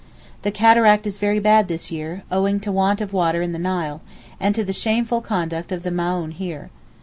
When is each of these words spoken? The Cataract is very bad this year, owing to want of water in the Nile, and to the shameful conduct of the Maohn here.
The 0.41 0.49
Cataract 0.49 1.05
is 1.05 1.19
very 1.19 1.37
bad 1.37 1.67
this 1.67 1.91
year, 1.91 2.23
owing 2.31 2.59
to 2.61 2.71
want 2.71 3.01
of 3.01 3.13
water 3.13 3.43
in 3.43 3.51
the 3.51 3.59
Nile, 3.59 4.01
and 4.39 4.55
to 4.55 4.63
the 4.65 4.73
shameful 4.73 5.21
conduct 5.21 5.71
of 5.71 5.83
the 5.83 5.91
Maohn 5.91 6.31
here. 6.31 6.71